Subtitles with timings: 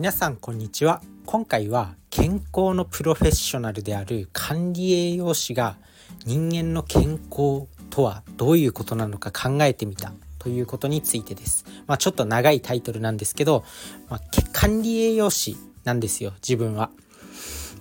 [0.00, 5.76] 皆さんこんにちは今回は健康のプロフェッショナルである管理栄養士が
[6.24, 11.66] 人間の健康とはどういうことなのか考えてみたということについてです。
[11.86, 13.62] まあ、ちょっと長いタイトルなんですけど、
[14.08, 14.20] まあ、
[14.54, 16.88] 管理栄養士なんですよ自分は。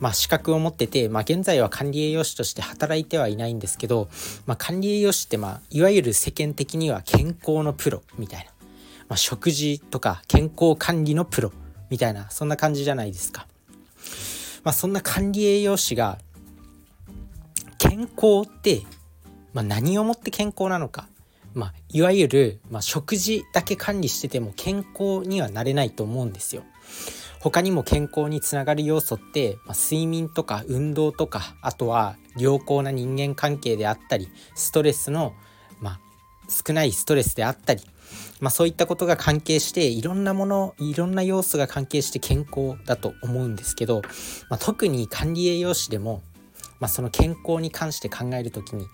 [0.02, 4.10] まあ、資格を持ってて、まあ、現在は管理栄養士として働いてはいないんですけど、
[4.46, 8.52] まあ、管理栄養士って、まあ、いわゆる世間的には健康のプロみたいな、
[9.08, 11.54] まあ、食事とか健康管理のプロ
[11.90, 13.48] みたいなそんな感じじゃないですか。
[14.64, 16.18] まあ、そんな管理栄養士が
[17.78, 18.82] 健康って、
[19.54, 21.08] まあ、何をもって健康なのか、
[21.54, 26.64] まあ、いわゆる、まあ、食事だけ管理してても健康にはなれないと思うんですよ。
[27.40, 35.34] 他にも健康につながる要素って、まあ、睡眠とか運動とかあとは良好な人間関係であったりストレスの、
[36.50, 37.82] 少ないストレスであったり、
[38.40, 44.02] まあ、そういったことが関係していろんなものいろんな要素が関係して健康だと思うんですけど、
[44.50, 46.22] まあ、特に管理栄養士でも、
[46.80, 48.88] まあ、その健康に関して考える時に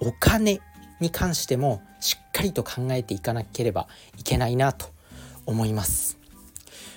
[0.00, 0.60] お金
[1.00, 4.86] に関してもしっかりと考えていかなければいけないなと
[5.46, 6.18] 思います。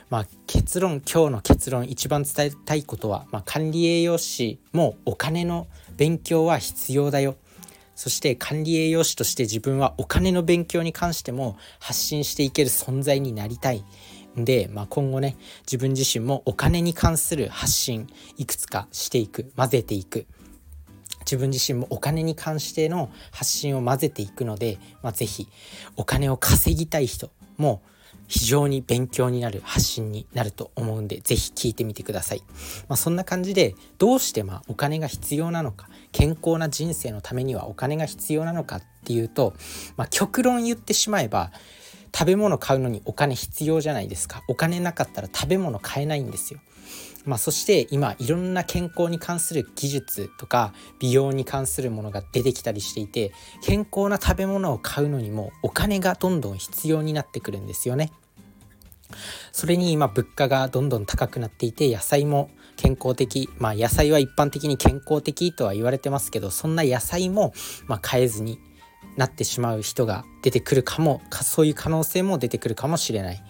[0.10, 7.36] まあ、結論今日の結論一番伝えたいことは、まあ、管理栄養士もお金の勉強は必要だよ
[7.96, 13.84] そして管理栄養士として自分はお金の勉強に関しても発信していける存在になりたい。
[14.38, 20.28] んで、まあ、今後ね自分自身もお金に関する発信いくつかしていく混ぜていく。
[21.22, 25.48] 自分自身もお金に関しての発信を混ぜていくので、まあ、是非
[25.96, 27.82] お金を稼ぎたい人も
[28.28, 32.44] 非常に勉強になる発信になると思うんで是非聞いてみてください。
[32.88, 39.54] まあ、そんな感じでどうしてまお金が必要なのか健康な人生のためにはお金が必要なのかっていうと、
[39.98, 41.52] まあ、極論言ってしまえば
[42.16, 46.60] 食べ物買うのにお金必要じゃないですかお金なかったら食べ物買えないんですよ。
[47.26, 53.32] まあ、そして今いろんな健康に関する技術とか美容に関するものが出てきたりしていて
[53.64, 58.12] 健康な食べ物を買うのにもお金がどんどん必要になってくるんですよね。
[59.52, 67.54] それに今物価がどんどん高くなっていて野菜も健康的まあ野菜は一般的に健康的とは言われてますけどそんな野菜も
[67.88, 68.60] まあ買えずに
[69.18, 73.44] なってしまう人が出てくるかもそういう可能性も出てくるかもしれない、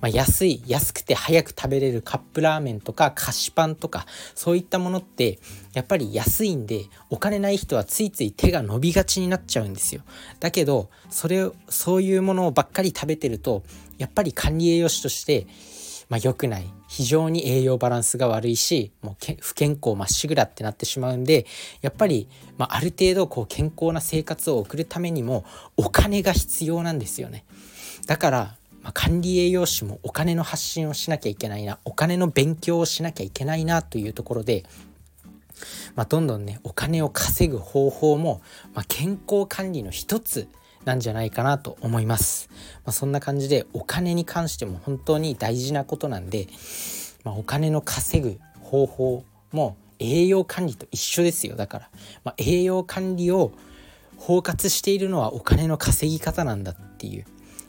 [0.00, 5.38] まあ、安い安くて早く食べれるカップラーメンとか菓子パンとかそういったものって
[5.74, 10.02] やっぱり安いんでお金ない人はついつい手が伸びがちになっちゃうんですよ。
[10.40, 13.62] だけどそれそういうものばっかり食べてると
[13.98, 15.46] やっぱり管理栄養士として
[16.10, 16.79] まあ、良くない。
[16.90, 21.46] 非常に栄養バランスが悪いしもう不健康まっしぐらってなってしまうんで
[21.82, 22.28] やっぱり、
[22.58, 25.44] まあ、ある程度こう健康な生活を送るためにも
[25.76, 27.44] お金が必要なんですよね。
[28.08, 28.38] だから、
[28.82, 34.64] まあ、管理栄養士もお金の発信をしなきゃいけないなお金の勉強をしなきゃいけないなというところで
[35.94, 38.40] まあ、どんどんねお金を稼ぐ方法も、
[38.74, 40.48] まあ、健康管理の一つ
[40.84, 42.48] なんじゃないかなと思います。
[42.84, 46.48] まあ、そんな感じでお金に関しても本当に大事なことなんで、
[47.24, 51.90] まあ、お金の稼ぐ方法も栄養管理と一緒ですよだから、
[52.24, 53.52] まあ、栄養管理を
[54.16, 57.24] 包括しているのはお金の稼ぎ方なんだっていう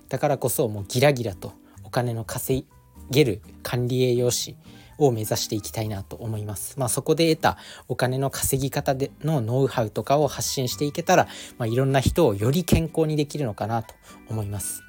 [0.09, 2.65] だからこそもうギラギラとお金の稼
[3.09, 4.55] げる管理栄養士
[5.01, 6.79] を目指していきたいなと思います。
[6.79, 7.57] まあ、そこで得た
[7.87, 13.95] お金の稼ぎ方でのノウハウとかを発信していけたら、まあ、いろんな人をより健康にできるのかなと
[14.29, 14.83] 思います。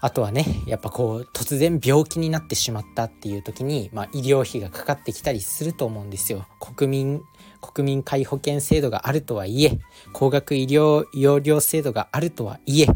[0.00, 6.46] あとはねやっぱこう突然病気になってしまったっていう時に、まあ、医療費がかかってきたりすると思うんですよ。
[6.60, 7.22] 国民
[7.60, 9.78] 国民皆保険制度があるとはいえ
[10.12, 12.86] 高額医療用料制度があるとはいえ、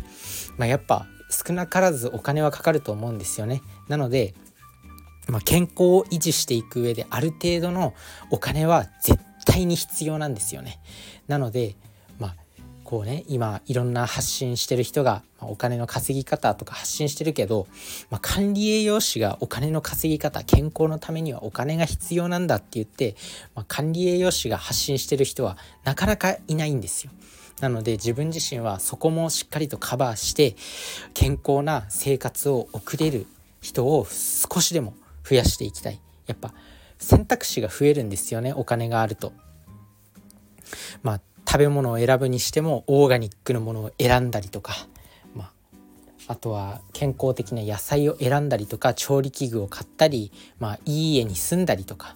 [0.57, 3.63] まあ、やっぱ少なからずお金はかかると思うんですよね。
[3.89, 4.35] なので
[5.29, 7.95] まあ、健康を維持していく上である程度の
[8.31, 10.81] お金は絶対に必要なんですよね。
[11.29, 11.77] なので
[12.19, 12.35] ま
[12.85, 17.67] こうね今いろんな発信してる人がまお金の稼ぎ方とか発信してるけど、
[18.11, 23.17] まあ、管理栄養士がお金の稼ぎ方健康のためにはお金が必要なんだって言って、
[23.55, 27.13] まあ、管理栄養士が発信してる人はなかなかいないんですよ。
[27.61, 30.57] なので自分自身はそこもしっかりとカバーして
[31.15, 33.27] 健康な生活を送れる
[33.61, 34.95] 人を少しでも
[35.33, 35.99] 増やしていきたい。
[36.27, 36.53] やっぱ
[36.99, 38.53] 選択肢が増えるんですよね。
[38.53, 39.33] お金があると。
[41.03, 44.75] まあ食べ物を選ぶにしてもオーガニックのものを選んだりとか、
[45.35, 45.53] まあ、
[46.29, 52.15] あとは健康的な野菜を選んだりとか調理器具を買ったり、まあ、いい家に住んだりとか、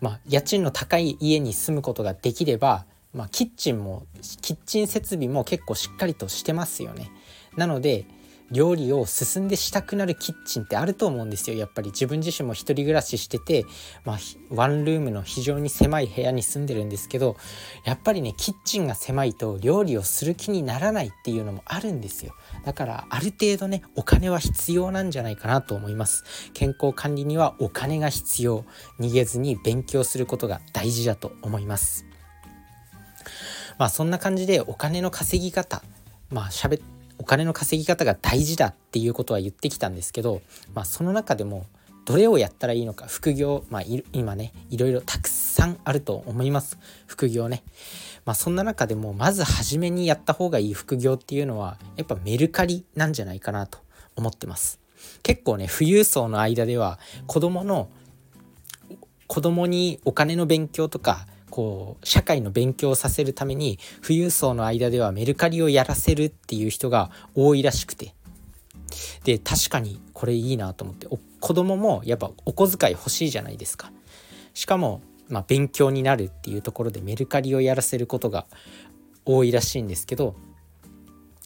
[0.00, 4.06] まあ、家賃の高い家に住むことができれば、まあ、キッチンも
[4.40, 7.10] キッチン設備も結構しっかりとしてますよね。
[7.56, 8.06] なので
[8.52, 11.56] 料理を進んでしたくなるキッチンってあると思うんですよ。
[11.56, 13.64] やっぱり自分自身も一人暮らししてて、
[14.04, 14.18] まあ、
[14.50, 17.36] ワンルームの非常に狭い部屋に住んでるんですけど
[17.84, 22.34] やっぱりねキッチンが狭いと料理をする気にならないっていうのもあるんですよ。
[22.64, 26.24] だからある程度ねお金は必要なんじゃないかなと思います。
[26.52, 28.64] 健康管理にはお金が必要。
[29.00, 32.04] 逃げずに勉強することが大事だと思います。
[33.78, 35.82] まあそんな感じでお金の稼ぎ方
[36.30, 36.80] まあ喋
[37.22, 40.42] お金の稼ぎ方が大事だっていうことは言ってきたんですけど、
[40.74, 41.66] まあ、その中でも
[42.04, 43.82] どれをやったらいいのか副業、まあ、
[44.12, 47.62] 今ねいろいろたくさんあると思います副業ね。
[48.24, 53.78] まあ、そんな中でもまず初めにやった方がいい副業っていうのはやっぱメルカリなんじゃないかなと
[54.16, 54.80] 思ってます。
[55.22, 56.98] 結構ね富裕層の間では
[57.28, 57.88] 子供の
[59.28, 68.14] 子供にお金の勉強とかこう社会の勉強をさせるために富裕層の間ではメルカリをやらせるっていう人が多いらしくて。
[69.24, 71.06] で確かにこれいいなと思って
[71.40, 73.90] 子供もやっぱお小遣い欲しいじゃないですか。
[74.52, 78.46] しかも、まあ、勉強になるっていうところでメルカリをやらせることが
[79.24, 80.34] 多いらしいんですけど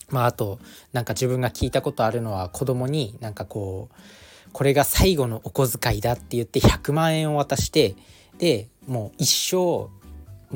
[0.08, 0.58] まああと
[0.92, 7.94] なんか自分が聞いたことあるのは子供になんかこうこれが最後のお小遣いだって言って100万円を渡して
[8.38, 9.88] でもう一生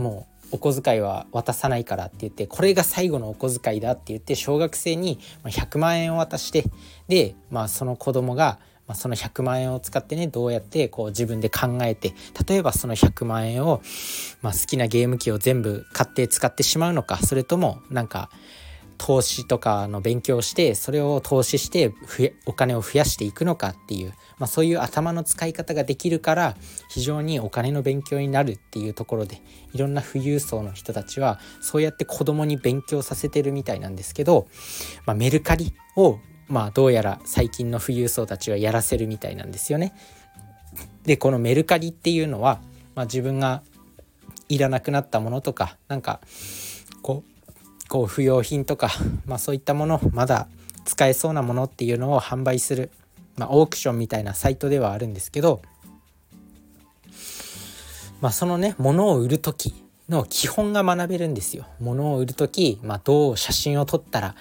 [0.01, 6.65] もうお小遣いは渡さないからって言ってこれが最後のお小遣いだって言って小学生に100万円を渡して
[7.09, 8.59] で、まあ、その子供が
[8.95, 12.13] その100万円を使ってねどうやってこう自分で考えて
[12.49, 13.83] 例えばその100万円を、
[14.43, 18.31] まあ、好きなゲーム機を全部買って使ってしまうのかそれともなんか
[19.03, 21.95] 投資とかの勉強をしてそれを投資して
[22.45, 26.55] お金を増やしていくのかっていう、まあ、そういう頭の使い方ができるから
[26.91, 29.41] 非常にお金の勉強になるっていうところで
[29.73, 34.49] いろんな富裕層の人たちはそうやって子供に勉強させてるみたいなんですけど、
[35.07, 36.19] まあ、メルカリを
[36.49, 39.95] まあどうやら最近の富裕層たちはやらせるみたいなんですよね。
[41.05, 42.61] でこのメルカリっていうのは、
[42.95, 43.63] まあ、自分が
[44.51, 46.21] いらなくなったものとかなんか
[47.01, 47.30] こう
[47.91, 48.89] こう不用品とか、
[49.27, 50.47] まあ、そういったものまだ
[50.85, 52.91] 使えそうなものっていうのを販売する、
[53.37, 55.61] まあ、オークションみたいなサイトではあるんですけど、
[58.21, 59.75] まあ、そのね物を売る時
[60.09, 61.67] の基本が学べるんですよ。
[61.81, 64.37] 物を売る時、まあ、どう写真を撮ったら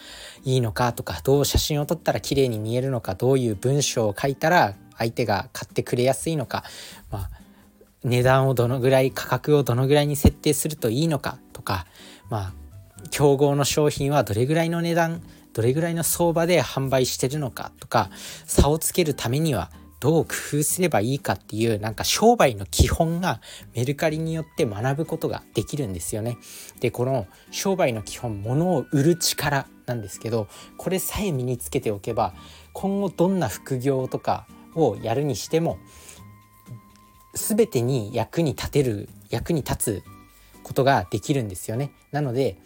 [0.46, 6.64] いいのかとかどう写真を撮ったら綺麗に見えるのかどういう文章を書いたら相手が買ってくれやすいのか、
[7.12, 7.30] まあ、
[8.04, 11.88] 値段をどのぐらい価格をどのぐらいに設定するといいのかとか、
[12.30, 12.54] まあ、
[13.12, 15.22] 競合の商品はどれぐらいの値段
[15.54, 18.10] どれぐらいの相場で販売してるのかとか
[18.46, 23.42] 差をつけるためにはどう工夫すればいいかっていうなんか商売の基本が
[23.76, 26.38] メルカリによって学ぶことができるんですよね。
[26.80, 30.48] でこの商売の基本物を売る力なんですけど
[30.78, 32.34] これさえ身につけておけば
[32.74, 35.80] 今後どんな副業とかをやるにしても
[37.34, 40.04] 全てに役に立てる役に立つ
[40.64, 41.92] ことができるんですよね。
[42.12, 42.58] なので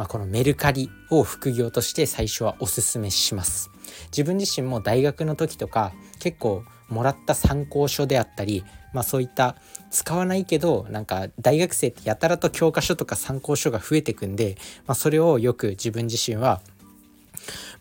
[0.00, 3.70] まあ、このメルカリを副業として最初はおすすめします。
[4.06, 8.64] 自分自身も大学の時とか結構もらった参考書であったり、
[8.94, 9.56] まあ、そういった
[9.90, 14.56] 使わないけどなんか大学生ってやたらと教科書とか参考書が増えてくんで、
[14.86, 16.62] まあ、それをよく自分自身は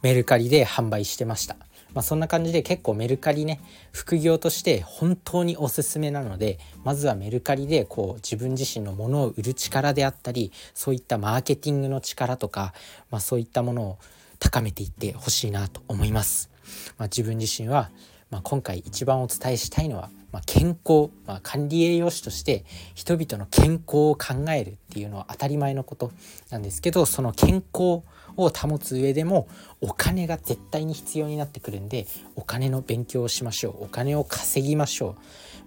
[0.02, 1.56] メルカリで販売してました。
[1.94, 12.74] まあ、そんな感じで結構メルカリね副業として本当におすすめなのでまずはメルカリでこう自分自身のものを売る力であったりそういったマーケティングの力とか、
[13.10, 13.98] まあ、そういったものを
[14.40, 16.50] 高めていってほしいなと思います。
[16.98, 17.90] まあ、自分自身は、
[18.30, 26.12] まあ、今回一番お伝えしたいのは、まあ、健康、まあ、管理栄養士として人々の健康を考えるっていうのは当たり前のこと
[26.52, 28.04] なんですけどその健康
[28.38, 29.48] を保つ上でも
[29.82, 35.16] お金が絶対に必要になってくるんでお金の勉強をしましょうお金を稼ぎましょ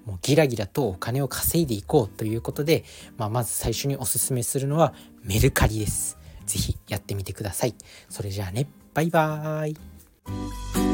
[0.07, 2.85] うもうギラギラとお金を稼いでいこうということで、
[3.16, 6.19] まあ、まず最初におすすめするのはメルカリです。
[6.45, 7.75] 是非やってみてください。
[8.09, 10.92] それじゃあねバイバーイ